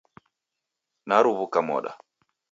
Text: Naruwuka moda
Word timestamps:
Naruwuka 1.07 1.59
moda 1.69 1.91